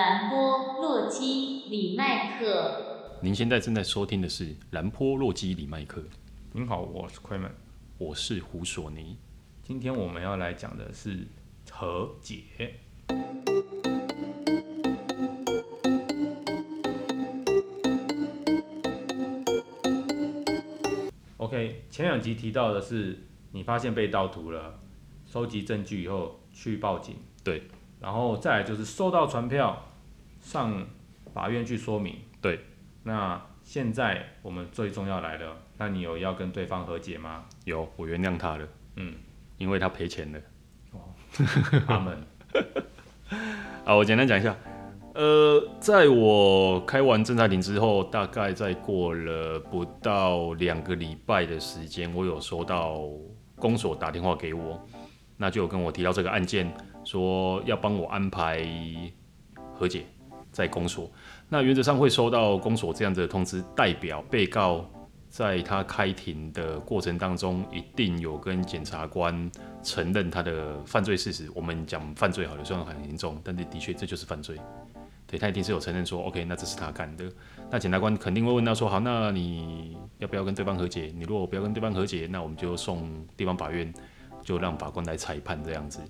[0.00, 3.18] 蓝波洛基李麦克。
[3.20, 6.02] 您现在正在收听的是兰波洛基李麦克。
[6.52, 7.50] 您好，我是 Quayman，
[7.98, 9.18] 我是胡索尼。
[9.62, 11.28] 今天我们要来讲的是
[11.70, 12.44] 和解。
[21.36, 23.18] OK，前两集提到的是
[23.52, 24.80] 你发现被盗图了，
[25.26, 27.16] 收集证据以后去报警。
[27.44, 27.64] 对。
[28.00, 29.89] 然后再来就是收到传票，
[30.40, 30.86] 上
[31.32, 32.16] 法院去说明。
[32.40, 32.60] 对，
[33.02, 37.44] 那现在我们最重要来了，那你有要跟对方和解吗？
[37.64, 38.66] 有，我原谅他了。
[38.96, 39.14] 嗯，
[39.58, 40.38] 因为他赔钱了。
[40.92, 41.00] 哦，
[41.86, 42.18] 阿门。
[43.84, 44.56] 好，我简单讲一下。
[45.14, 53.02] 呃，在我开完侦查庭之后，大概再过了不到两个礼拜的时间，我有收到
[53.56, 54.80] 公所打电话给我，
[55.36, 56.72] 那就有跟我提到这个案件。
[57.04, 58.64] 说要帮我安排
[59.74, 60.04] 和解，
[60.52, 61.10] 在公所。
[61.48, 64.84] 那原则上会收到公所这样的通知，代表被告
[65.28, 69.50] 在他开庭的过程当中，一定有跟检察官
[69.82, 71.48] 承认他的犯罪事实。
[71.54, 74.56] 我们讲犯罪好了，虽然很严重，但是的确这就是犯罪。
[75.26, 77.24] 对，他一定是有承认说，OK，那这是他干的。
[77.70, 81.12] 那检察官肯定会问他说，好，那你要不要跟对方和解？
[81.14, 83.94] 你如果不要跟对方和解，那我们就送地方法院，
[84.42, 86.00] 就让法官来裁判这样子。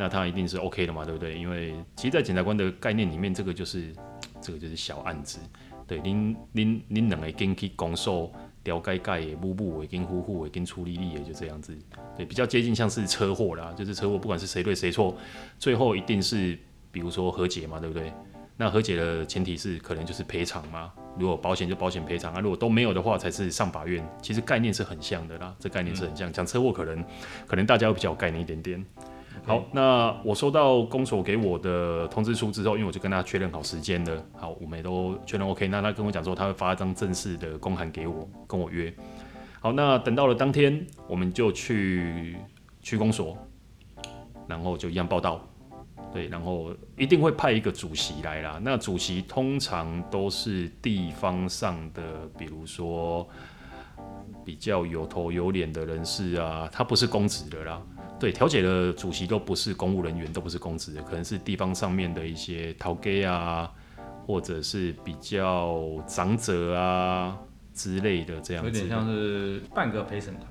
[0.00, 1.38] 那他一定是 OK 的嘛，对不对？
[1.38, 3.92] 因为其实，在检察官的概念里面，这个就是
[4.40, 5.38] 这个就是小案子，
[5.86, 8.32] 对，您您您两个已经去公诉，
[8.64, 11.76] 调解解的，步步已经呼呼已经处理力也就这样子，
[12.16, 15.14] 对，比较接近像是车祸啦，就是车祸，不管是谁对谁错，
[15.58, 16.58] 最后一定是
[16.90, 18.10] 比如说和解嘛，对不对？
[18.56, 24.02] 那和解的前提是可能就是赔偿嘛，如果保险就保险赔偿啊，如果都没有的话，才是上法院。
[24.22, 27.04] 其实概念是很像的啦，这概念是很像，讲车祸可能
[27.46, 28.82] 可能大家会比较有概念一点点。
[29.44, 34.22] 好，那我收到公所给我的通知书之后，因为我就跟他确认好时间了。
[34.36, 35.66] 好，我们也都确认 OK。
[35.68, 38.92] 那他跟我讲说，他会发一张正式的公函给我，跟我约。
[39.60, 42.36] 好，那等到了当天，我们就去
[42.80, 43.36] 区公所，
[44.46, 45.40] 然后就一样报到。
[46.12, 48.60] 对，然后一定会派一个主席来啦。
[48.62, 52.02] 那主席通常都是地方上的，
[52.36, 53.28] 比如说
[54.44, 57.80] 比较有头有脸的人士啊，他不是公职的啦。
[58.20, 63.72] 对，调解的主席都不是公务人员，都不是公职的，可能是地方上面的一些头家啊，
[64.26, 67.36] 或者是比较长者啊
[67.72, 68.68] 之类的这样子。
[68.68, 70.46] 有点像是半个陪审团，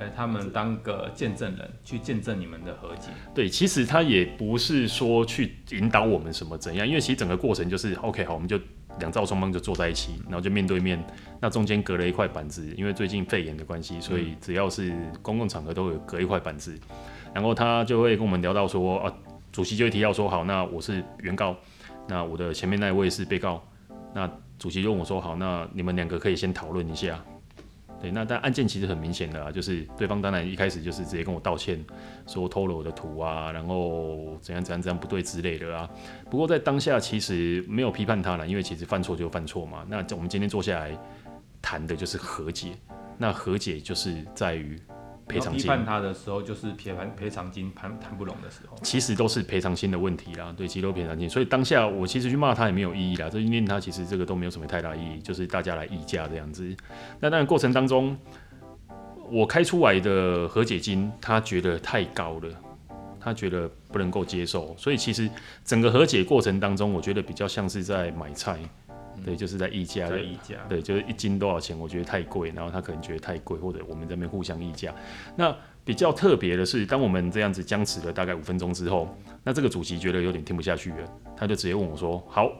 [0.00, 3.10] 来他们当个见证人，去见证你们的和解。
[3.34, 8.58] 对，其实他也不是说去引导我们什么怎样，因为其实整个过程就是 OK，好，我们就。
[9.00, 11.02] 两造双方就坐在一起，然后就面对面，
[11.40, 16.78] 那中间隔了一块板子，因为最近肺炎的关系，所以只要是公共场合都有隔一块板子。
[17.34, 19.12] 然后他就会跟我们聊到说，啊，
[19.50, 21.56] 主席就会提到说，好，那我是原告，
[22.06, 23.62] 那我的前面那一位是被告，
[24.14, 27.18] 那主席就问我说，好，那你们两个可以先讨论一下。
[28.02, 31.82] 对，那但案件其实很明显的啊，就是对方当然一开始就是直接跟我道歉，
[32.26, 35.88] 说偷了我的图啊，然后怎样怎样怎样不对之类的啊。
[36.28, 39.86] 不过在当下其实没有批判他了，因为其实犯错就犯错嘛。
[39.88, 40.98] 那我们今天坐下来
[41.62, 42.76] 谈的就是和解，
[43.16, 44.76] 那和解就是在于。
[45.28, 50.52] 赔偿金批判他的时候，就是赔赔赔偿金谈谈不拢的时候，其实都是赔偿金的问题啦。
[50.56, 53.28] 对，其实都赔偿金，所以当下我其实去骂他也没有意义啦。
[53.30, 56.76] 这念他其实这个都没有什么太大意义，就是大家来议价这样子。
[57.20, 58.16] 那当然过程当中，
[59.30, 62.48] 我开出来的和解金，他觉得太高了，
[63.20, 65.30] 他觉得不能够接受，所以其实
[65.64, 68.58] 整个和解过程当中，我觉得比较像是在买菜。
[69.24, 74.94] 对，就是在议价，议价，对，就是一斤多少钱，我觉得太贵，然后他可能觉得太贵，或者我们这边互相议价。
[75.36, 82.50] 那比较特别的是，当我们这样子僵持了大概五分钟之后，那这个主席觉得有点听不下去了，他就直接问我说：“好，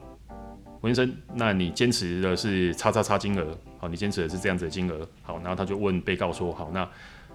[0.81, 3.57] 文先生，那你坚持的是叉叉叉金额？
[3.79, 5.07] 好，你坚持的是这样子的金额？
[5.23, 6.89] 好，然后他就问被告说：好，那。”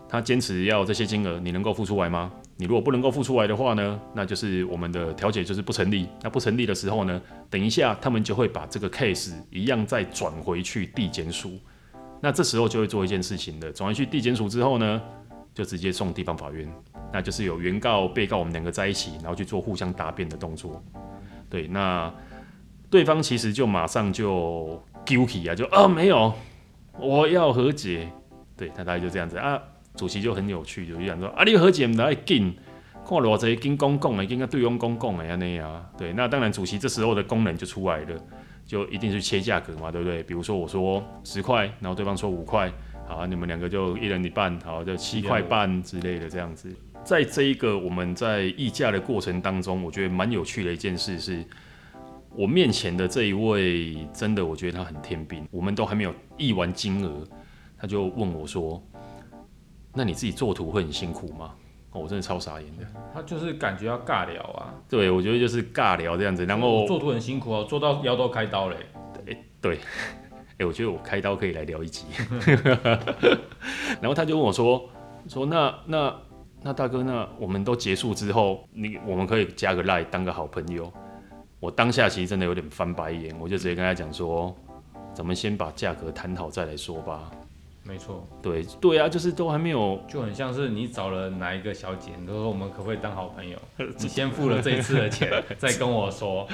[0.10, 2.32] 他坚持要这些金额，你能够付出来吗？
[2.60, 6.10] 你如果不能够付出来的话呢，那就是我们的调解就是不成立。
[6.24, 11.52] 那不成立的时候呢，等一下他们就会把这个 case 一样再转回去地检署。
[12.20, 15.00] 那这时候就会做一件事情的，转回去地检署之后呢，
[15.54, 16.68] 就直接送地方法院。
[17.14, 20.84] 那就是有原告、被告我们两个在一起，然后去做互相答辩的动作。
[21.50, 22.12] 对，那
[22.90, 26.34] 对方其实就马上就 guilty 啊，就啊没有，
[27.00, 28.10] 我要和解。
[28.58, 29.62] 对，他大概就这样子啊。
[29.98, 32.56] 主席就很有趣，就讲说啊，你何解唔得紧，
[33.06, 35.84] 看偌济紧公共的，应该对方公共的安尼啊。
[35.98, 38.18] 对，那当然主席这时候的功能就出来了，
[38.66, 40.22] 就一定是切价格嘛，对不对？
[40.24, 42.72] 比如说我说十块，然后对方说五块，
[43.08, 46.70] 好，你们两个就一人一半，好，就七块半之类的这样子。
[47.04, 51.42] 在这一个我们在议价的过程当中，我觉得蛮有趣的一件事是，
[52.36, 57.26] 我面前的这一位，真的我觉得他很天兵，我们都还没有议完金额，
[57.78, 58.84] 他就问我说
[59.98, 61.52] ：“那你自己做图会很辛苦吗？”
[61.94, 62.86] 哦，我真的超傻眼的。
[63.14, 64.74] 他就是感觉要尬聊啊。
[64.90, 68.76] 对，我觉得就是尬聊这样子，然后做图很辛苦哦，做到腰都开刀嘞。
[69.28, 69.80] 欸、对，哎、
[70.60, 72.06] 欸，我觉得我开刀可以来聊一集。
[74.00, 74.88] 然后他就问我说
[75.30, 76.14] ：“说那那
[76.62, 80.92] 那大哥，那我们都结束之后，你我们可以加个赖当个好朋友。”
[81.60, 84.54] 我当下其实真的有点翻白眼，我就直接跟他讲说
[85.16, 87.32] ：“咱们先把价格谈好再来说吧。”
[87.88, 93.58] 没错，对对啊，就是都还没有，就很像是你找了哪一个小姐，你都说我们可不可以当好朋友？
[93.98, 96.46] 你先付了这一次的钱， 再跟我说，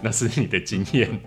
[0.00, 1.20] 那是你的经验。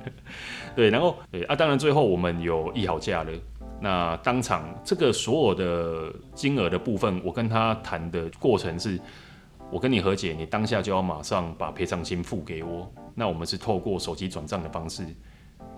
[0.75, 3.31] 对，然后对啊，当然最后我们有议好价了。
[3.79, 8.99] 那当场这个所有的金额的部分，我跟他谈的过程是，
[9.69, 12.91] 我跟你和解，你当下就要马上把赔偿金付给我。
[13.13, 15.05] 那我们是透过手机转账的方式。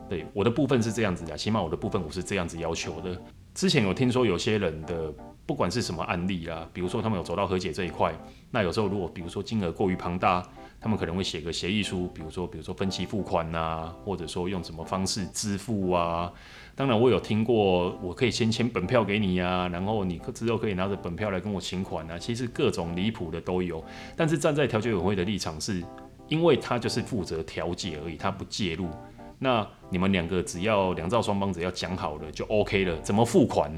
[0.07, 3.19] 对，我的部分是这样子的，起码我的部分我是这样子要求的。
[3.55, 5.11] 之前有听说有些人的
[5.45, 8.13] 不管是什么案例啦，比如说他们有走到和解这一块，
[8.51, 10.45] 那有时候如果比如说金额过于庞大，
[10.81, 16.29] 他们可能会写个协议书，比如说比如说分期付款呐，或者说用什么方式支付啊。
[16.75, 22.19] 当然我有听过，我可以先签本票给你呀，然后你之后可以拿着本票来跟我请款啊。
[22.19, 23.81] 其实各种离谱的都有，
[24.17, 25.81] 但是站在调解委员会的立场是，
[26.27, 28.89] 因为他就是负责调解而已，他不介入。
[29.37, 33.71] 那你们两个只要两造双方只要讲好了就 OK 了，怎么付款，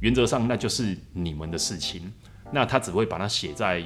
[0.00, 2.12] 原则上那就是你们的事情。
[2.50, 3.82] 那他只会把它写在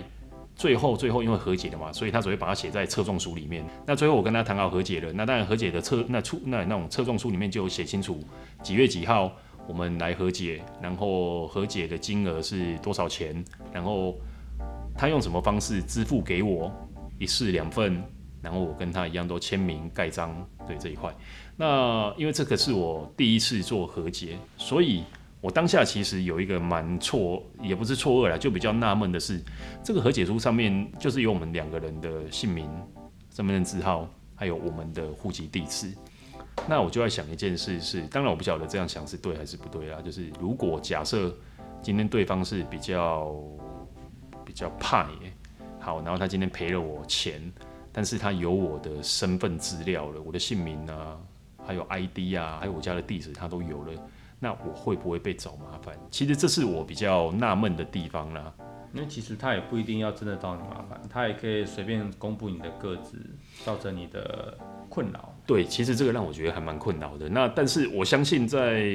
[0.54, 3.64] 最后，最后因为和解了嘛，所以他只会把它写在侧状书里面。
[3.86, 8.22] 那最后我跟他谈好和解了，那当然和解的侧那出那那种侧状书里面就写清楚
[8.62, 9.32] 几月几号
[9.66, 14.16] 我们来和解，然后和解的金额是多少钱，然后
[14.96, 16.72] 他用什么方式支付给我，
[17.18, 18.02] 一式两份。
[18.42, 20.34] 然后我跟他一样都签名盖章，
[20.66, 21.14] 对这一块。
[21.56, 25.04] 那因为这个是我第一次做和解，所以
[25.40, 29.40] 我当下其实有一个蛮错，也不是错愕啦，就比较纳闷的是，
[29.84, 32.68] 这个和解书上面就是有我们两个人的姓名、
[33.30, 35.92] 身份证字号，还有我们的户籍地址。
[36.68, 40.00] 那我就在想一件事是，当然我不晓得这样想是对还是不对啦。
[40.02, 41.34] 就是如果假设
[41.80, 43.34] 今天对方是比较
[44.44, 45.32] 比较怕耶，
[45.78, 47.40] 好，然后他今天赔了我钱。
[47.92, 51.18] 但是他有我的身份资料了，我的姓名啊，
[51.66, 53.92] 还有 ID 啊，还有我家的地址，他都有了。
[54.40, 55.96] 那我会不会被找麻烦？
[56.10, 58.52] 其实这是我比较纳闷的地方啦。
[58.94, 63.18] 因为其实他也不一定要真的找你麻烦，他也可以随便公布你的个子，
[63.64, 64.56] 造成你的
[64.88, 65.34] 困扰。
[65.46, 67.28] 对，其实这个让我觉得还蛮困扰的。
[67.28, 68.90] 那但是我相信在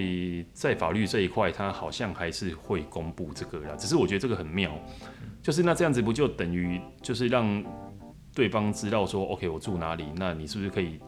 [0.53, 3.75] 在法律这一块，他好像还是会公布这个啦。
[3.75, 4.71] 只是我觉得这个很妙，
[5.41, 7.63] 就是那这样子不就等于就是让。
[8.37, 10.99] 对方知道说，OK，我住哪里，那你是不是可以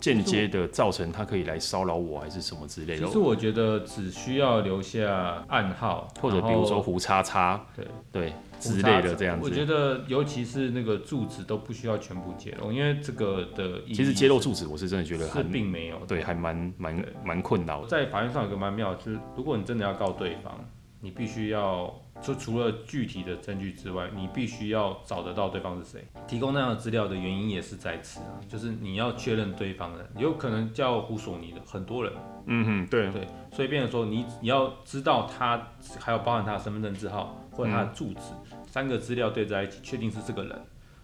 [0.00, 3.04] 间接的造成他可以来骚扰我，还是什么之类的？
[3.04, 9.46] 其实我觉得只需要留下暗号，或者比如说胡叉叉，对对之类的这样子。
[9.46, 17.84] 我觉得尤其是那个住址都不需要全部揭露，因为这个的其实揭露住址，我是真的觉得是并没有，对，还蛮蛮蛮困扰。
[17.84, 20.58] 在法院上有个蛮妙，就是如果你真的要告对方，
[21.00, 21.92] 你必须要。
[22.20, 26.04] 就除了具体的证据之外，你必须要找得到对方是谁。
[26.26, 32.12] 提供那样的资料的原因也是在此啊，就是你要确认对方的，有可能叫胡索尼的很多人。
[32.46, 35.68] 嗯哼，对对，所以变成说你你要知道他，
[36.00, 40.60] 还有包含他的身份证字号或者他的住址，嗯、三个资料对在一起，确定是这个人。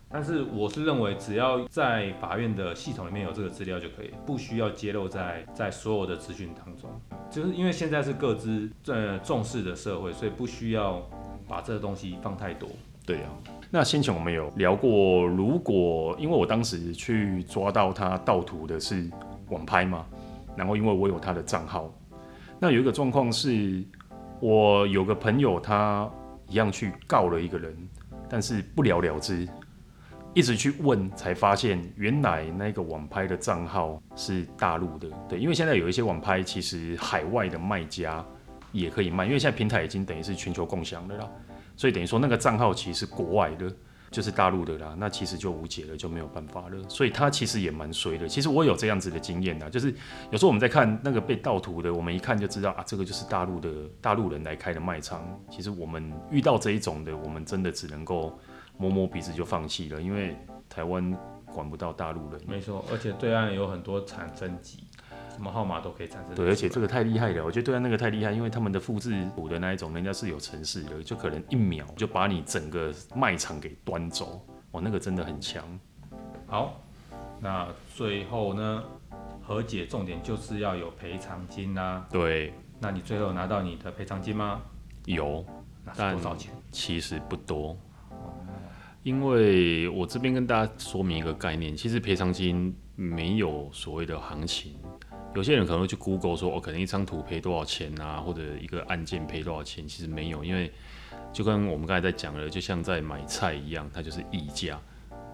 [0.08, 6.90] 但是我是认为，只要在法院的系统里面有这个资料就可以，不需要揭露在在所有的资讯当中。
[7.34, 11.02] 就是因为现在是各自呃重视的社会，所以不需要
[11.48, 12.68] 把这个东西放太多。
[13.04, 13.30] 对啊，
[13.72, 19.10] 那先前我们有聊过，如果因为我当时去抓到他盗图的是
[19.48, 20.06] 网拍嘛，
[20.54, 21.92] 然后因为我有他的账号，
[22.60, 23.82] 那有一个状况是，
[24.38, 26.08] 我有个朋友他
[26.48, 27.76] 一样去告了一个人，
[28.28, 29.48] 但是不了了之。
[30.34, 35.08] 一直去问，才发现原来那个网拍的账号是大陆的。
[35.28, 38.24] 对，因为现在有一些网拍，其实海外的卖家
[38.72, 41.30] 也可以卖，因为现在平台已经等于是全球共享的啦，
[41.76, 43.72] 所以等于说那个账号其实是国外的，
[44.10, 46.88] 就是大陆的啦，那其实就无解了，就没有办法了。
[46.88, 48.26] 所以他其实也蛮衰的。
[48.26, 49.94] 其实我有这样子的经验的，就是
[50.32, 55.22] 有时候我们在看那个被盗图的，我们一看就知道啊，这个就是大陆的大陆人来开的卖场。
[55.48, 58.36] 其实我们遇到这一种的，我们真的只能够。
[58.76, 60.36] 摸摸鼻子就放弃了，因为
[60.68, 61.16] 台湾
[61.46, 62.40] 管不到大陆人。
[62.46, 64.84] 没错，而且对岸有很多产生机，
[65.30, 66.34] 什么号码都可以产生。
[66.34, 75.64] 对，而且这个太厉害了，我觉得对岸那个太厉害，因为他们的复制股的那一种，人家是有城市的，就可能一秒就把你整个卖场给端走，哇，那个真的很强。
[76.46, 76.80] 好，
[77.40, 78.84] 那最后呢，
[79.42, 82.04] 和解重点就是要有赔偿金啦。
[82.10, 84.60] 对，那你最后拿到你的赔偿金吗？
[85.04, 85.44] 有，
[85.84, 86.52] 那是多少钱？
[86.72, 87.76] 其实不多。
[89.04, 94.74] 因为我这边跟大家说明一个概念，其实赔偿金没有所谓的行情。
[95.34, 100.72] 有些人可能会去 Google 说，我、哦、可能一张图赔多少钱啊，或者一个案件赔多少钱，其实没有，因为
[101.34, 104.80] 就跟我们刚才在讲的，就像在买菜一样，它就是溢价，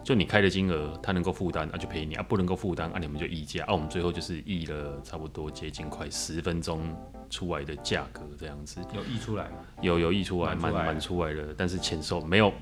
[0.03, 3.63] 就你开的金额，他能够负担，那就赔你；啊，不能够负担，啊，你们就议价。
[3.67, 6.93] 啊，我们最后就是议了差不多接近快十分钟
[7.29, 8.81] 出来的价格这样子。
[8.93, 9.59] 有议出来吗？
[9.81, 12.53] 有有议出来，蛮蛮出，出来的，但是钱收没有。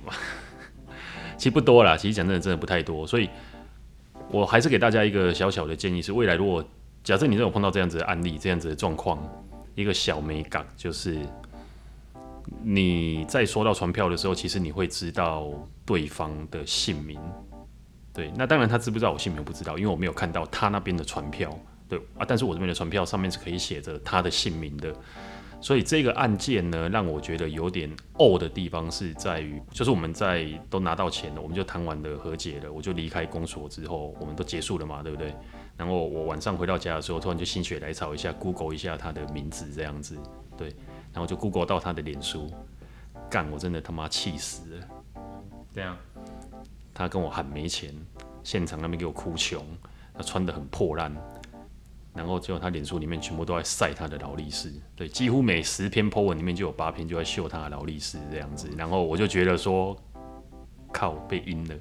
[1.38, 3.30] 其实不多啦，其实讲真的，真的不太多，所以
[4.30, 6.62] 我还是给大家一个小小的建议是：未来如果
[7.04, 9.18] 假设你真有碰到这样子的案例、这样子的状况，
[9.74, 11.18] 一个小美感就是
[12.62, 15.48] 你在收到传票的时候，其实你会知道
[15.86, 17.18] 对方的姓名。
[18.12, 21.56] 对，那当然他知不知道我姓名我不知道，因为我没有看到他那边的传票。
[21.88, 24.92] 对啊，但是我这边的传票上面是可以写着他的姓名的。
[25.60, 35.34] 所以这个案件呢，让我觉得有点呕的地方是在于，就是我们在都拿到钱了，我们就谈完了和解了，我就离开公所之后，我们都结束了嘛，对不对？
[35.76, 40.16] 然后我晚上回到家的时候，突然就心血来潮一下，Google 一下他的名字这样子，
[40.56, 40.68] 对，
[41.12, 42.48] 然后就 Google 到他的脸书，
[43.28, 44.88] 干，我真的他妈气死了，
[45.74, 45.96] 这样，
[46.94, 47.92] 他跟我喊没钱，
[48.44, 49.64] 现场那边给我哭穷，
[50.14, 51.12] 他穿的很破烂。
[52.14, 58.68] 然后结果他脸书里面全部都在晒他的劳力士，对，几乎每十篇 po 文里面就有八篇就在秀他的劳力士这样子。
[58.76, 59.96] 然后我就觉得说，
[60.92, 61.74] 靠，被阴了，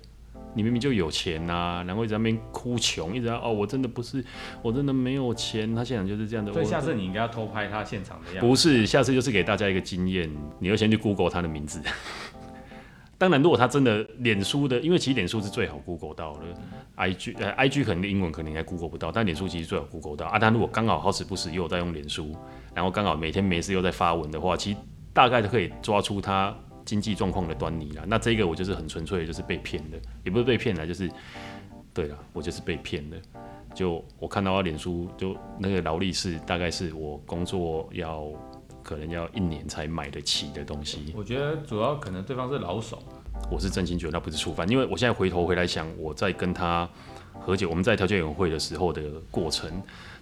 [0.53, 4.23] 你明明就有钱呐、啊，然后一直在那边哭穷，一直在哦，我真的不是，
[4.61, 5.73] 我真的没有钱。
[5.73, 6.53] 他现场就是这样的。
[6.53, 8.47] 所以下次你应该要偷拍他现场的样子。
[8.47, 10.29] 不是，下次就是给大家一个经验，
[10.59, 11.81] 你要先去 Google 他的名字。
[13.19, 16.41] 当然，如果他真的脸书的，因为其实脸书是最好 Google 到的
[16.97, 20.37] ，IG 呃 IG 可能英文可能应该 Google 不到，但脸书其实最好 Google 到啊。
[20.37, 22.35] 但如果刚好好死不死又在用脸书，
[22.75, 24.77] 然后刚好每天没事又在发文的话，其实
[25.13, 26.55] 大概都可以抓出他
[26.85, 28.03] 经济状况的端倪了。
[28.05, 31.09] 那这个我就是很纯粹的就是被骗的，也不是被骗的，就是
[31.95, 33.17] 对了，我就是被骗的。
[33.73, 38.31] 就我看到他脸书就那个劳力士，大概是我工作要。
[38.87, 43.03] 可能要一年才买得起的东西，我觉得主要可能对方是老手。
[43.51, 46.89] 我是真心觉得那不是触犯，因为我现在回头回来想，我在跟他
[47.33, 49.69] 和解，我们在调解委员会的时候的过程，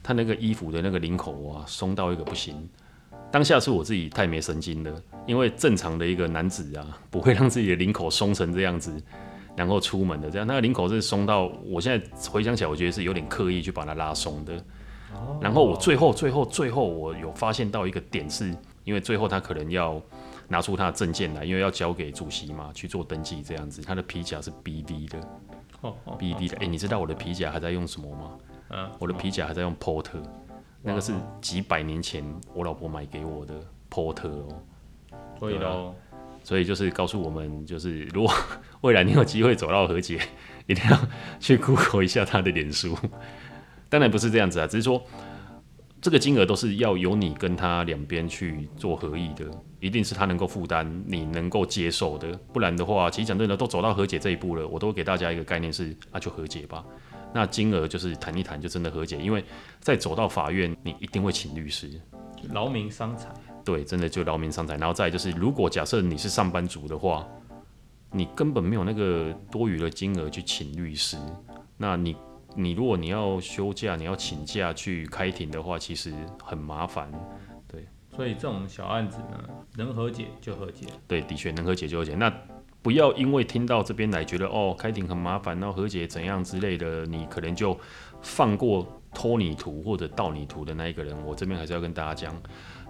[0.02, 2.68] 他那个衣服的那个领口啊，松到一个不行。
[3.32, 9.00] 当下是我自己太没神经了，因为正常的一个男子啊，不会让自己的领口松成这样子，
[9.56, 14.66] 然后出门的这样，那个领口是松到，我现在回想起来，我觉得是有点刻意去把它拉松的。
[15.42, 20.02] 然后我最后最后最后我有发现到一个点是，因为最后他可能要
[20.48, 23.82] 拿出他的证件来，因为要交给主席嘛去做登记这样子。
[23.82, 25.20] 他的皮夹是 BV 的
[26.20, 26.58] ，BV 的。
[26.58, 28.32] 哎，你知道我的皮夹还在用什么吗？
[28.70, 30.22] 嗯，我的皮夹还在用 Porter，
[30.82, 33.54] 那个是几百年前我老婆买给我的
[33.90, 34.48] Porter 哦。
[35.40, 35.94] 所以喽，
[36.44, 38.34] 所以就是告诉我们，就是 如果
[38.82, 40.20] 未来你有机会走到和解，
[40.66, 40.98] 一定要
[41.40, 42.98] 去 Google 一下他的脸书。
[43.96, 45.02] 当然不是这样子啊，只是说
[46.02, 49.46] 这个金额都是要由你跟他两边去做合议的，
[49.80, 56.84] 一定是他能够负担，你能够接受的，不然的话，其实讲真的，都走到和解这一步了，我都给大家一个概念是，那、啊、就和解吧。
[57.34, 59.42] 那金额就是谈一谈，就真的和解，因为
[59.80, 61.90] 再走到法院，你一定会请律师，
[62.52, 63.30] 劳民伤财。
[63.64, 64.76] 对，真的就劳民伤财。
[64.76, 67.26] 然后再就是，如果假设你是上班族的话，
[68.12, 71.18] 你根本没有那个多余的金额去请律师，
[71.78, 72.14] 那你。
[72.56, 77.12] 你如果你要休假，你要请假去开庭的话，其实很麻烦，
[77.68, 77.86] 对。
[78.16, 79.44] 所以这种小案子呢，
[79.76, 80.88] 能和解就和解。
[81.08, 82.16] 对，的确能和解就和解。
[82.16, 82.34] 那
[82.82, 87.78] 不要因为听到这边来觉得哦，开庭很麻烦，然后和解怎样之类的，你可能就
[88.22, 91.14] 放过拖你图或者盗你图的那一个人。
[91.26, 92.42] 我这边还是要跟大家讲，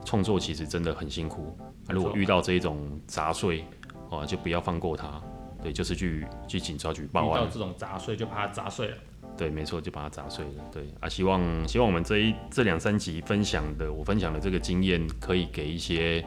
[0.04, 1.58] 创作其实真的很辛苦。
[1.90, 3.66] 如果遇到这种杂碎，
[4.10, 5.20] 哦，就不要放过他。
[5.64, 7.42] 对，就是去去警察局报案。
[7.42, 8.98] 遇到这种杂碎，就把它砸碎了。
[9.38, 10.64] 对，没错，就把它砸碎了。
[10.72, 16.26] 对啊，希望希望我们这一这两三集分享的，我分享的这个经验，可以给一些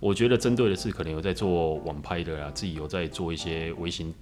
[0.00, 4.12] 我觉得针对的是可能有在做网拍的啦，自己有在做一些微型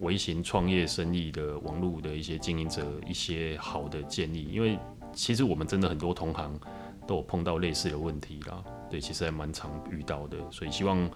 [0.00, 4.48] 微型创业生意的网络的一些经营者一些好的建议。
[4.50, 4.78] 因为
[5.12, 6.58] 其实我们真的很多同行
[7.06, 11.10] 都有碰到类似的问题啦，对，其实还蛮常遇到的，所以希望。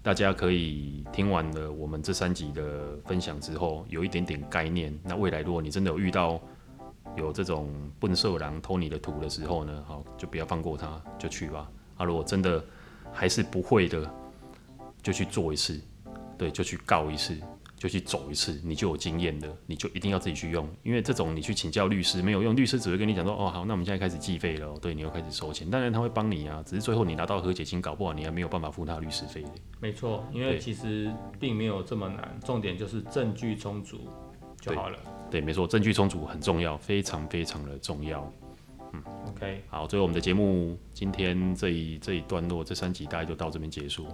[0.00, 4.96] 大家可以听完了我们这三集的分享之后，有一点点概念。
[5.02, 6.40] 那未来如果你真的有遇到
[7.16, 7.68] 有这种
[7.98, 11.68] 笨色狼偷你的图的时候呢，好，就不要放过他，就去吧。
[11.96, 12.64] 啊，如果真的
[13.12, 14.08] 还是不会的，
[15.02, 15.78] 就去做一次，
[16.38, 17.36] 对，就去告一次。
[17.78, 29.44] 就去走一次，你就有经验的，你就一定要自己去用，因为这种你去请教律师没有用，律师只会跟你讲说，哦好，那我们现在开始计费了，对，你又开始收钱，当然他会帮你啊，只是最后你拿到和解金，搞不好你还没有办法付他律师费。
[29.80, 34.08] 没错，因为其实并没有这么难，重点就是证据充足
[34.60, 34.98] 就好了。
[35.30, 38.32] 对，对，没错，证据充足很重要，非常非常的重要。
[38.92, 44.06] 嗯，OK，好，最后我们的节目今天这一这一段落这三集大概就到这边结束。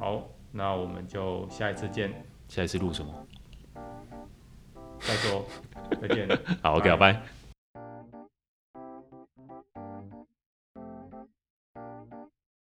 [0.00, 2.12] 好，那我们就下一次见。
[2.48, 3.26] 下一次录什么？
[5.00, 5.46] 再说，
[6.00, 6.28] 再见。
[6.62, 7.37] 好，OK，拜拜。